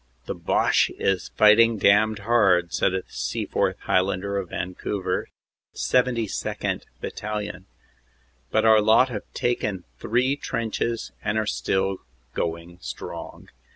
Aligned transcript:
"The 0.25 0.33
Boche 0.33 0.89
is 0.97 1.29
fighting 1.37 1.77
damned 1.77 2.21
hard," 2.25 2.73
said 2.73 2.95
a 2.95 3.03
Seaforth 3.07 3.77
Highlander 3.81 4.35
of 4.35 4.49
Van 4.49 4.73
couver, 4.73 5.25
72nd. 5.75 6.85
Battalion. 6.99 7.67
"But 8.49 8.65
our 8.65 8.81
lot 8.81 9.09
have 9.09 9.31
taken 9.35 9.83
three 9.99 10.35
trenches 10.37 11.11
and 11.23 11.37
are 11.37 11.45
still 11.45 11.97
going 12.33 12.79
strong." 12.81 13.49